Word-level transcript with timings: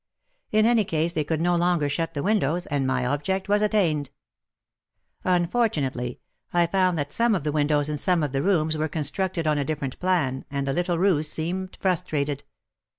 In 0.51 0.65
any 0.65 0.83
case 0.83 1.13
they 1.13 1.23
could 1.23 1.39
no 1.39 1.55
longer 1.55 1.87
shut 1.87 2.15
the 2.15 2.23
windows, 2.23 2.65
and 2.65 2.87
my 2.87 3.05
object 3.05 3.47
was 3.47 3.61
attained! 3.61 4.09
Unfortunately, 5.23 6.19
I 6.51 6.65
found 6.65 6.97
that 6.97 7.13
some 7.13 7.35
of 7.35 7.43
the 7.43 7.51
windows 7.51 7.87
in 7.87 7.97
some 7.97 8.23
of 8.23 8.31
the 8.31 8.41
rooms 8.41 8.75
were 8.75 8.87
constructed 8.89 9.45
on 9.45 9.59
a 9.59 9.63
different 9.65 9.99
plan, 9.99 10.43
and 10.49 10.67
the 10.67 10.73
little 10.73 10.97
ruse 10.97 11.29
seemed 11.29 11.77
frustrated. 11.79 12.43